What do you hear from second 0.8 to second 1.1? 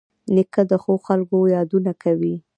ښو